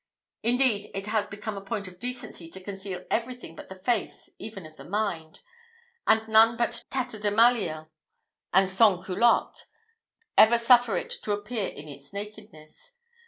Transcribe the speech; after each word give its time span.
Indeed, 0.41 0.89
it 0.95 1.05
has 1.05 1.27
become 1.27 1.57
a 1.57 1.61
point 1.63 1.87
of 1.87 1.99
decency 1.99 2.49
to 2.49 2.59
conceal 2.63 3.05
every 3.11 3.35
thing 3.35 3.55
but 3.55 3.69
the 3.69 3.75
face 3.77 4.31
even 4.39 4.65
of 4.65 4.75
the 4.75 4.83
mind, 4.83 5.41
and 6.07 6.27
none 6.27 6.57
but 6.57 6.83
tatterdemalions 6.89 7.85
and 8.51 8.67
sans 8.67 9.05
culottes 9.05 9.67
ever 10.35 10.57
suffer 10.57 10.97
it 10.97 11.11
to 11.21 11.33
appear 11.33 11.67
in 11.67 11.87
its 11.87 12.13
nakedness. 12.13 12.93